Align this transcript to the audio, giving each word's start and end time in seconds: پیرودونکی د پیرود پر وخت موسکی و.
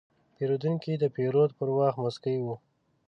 پیرودونکی 0.35 0.93
د 0.99 1.05
پیرود 1.15 1.51
پر 1.57 1.67
وخت 1.77 1.97
موسکی 2.03 2.37
و. 2.43 2.47